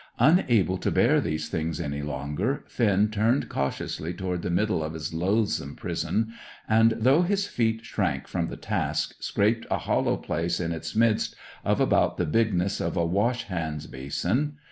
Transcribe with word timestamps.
Unable 0.17 0.79
to 0.79 0.89
bear 0.89 1.21
these 1.21 1.47
things 1.47 1.79
any 1.79 2.01
longer, 2.01 2.63
Finn 2.67 3.09
turned 3.11 3.49
cautiously 3.49 4.15
toward 4.15 4.41
the 4.41 4.49
middle 4.49 4.83
of 4.83 4.93
his 4.95 5.13
loathsome 5.13 5.75
prison, 5.75 6.33
and, 6.67 6.93
though 6.97 7.21
his 7.21 7.45
feet 7.45 7.85
shrank 7.85 8.27
from 8.27 8.47
the 8.47 8.57
task, 8.57 9.13
scraped 9.19 9.67
a 9.69 9.77
hollow 9.77 10.17
place 10.17 10.59
in 10.59 10.71
its 10.71 10.95
midst 10.95 11.35
of 11.63 11.79
about 11.79 12.17
the 12.17 12.25
bigness 12.25 12.81
of 12.81 12.97
a 12.97 13.05
wash 13.05 13.43
hand 13.43 13.89
basin. 13.91 14.55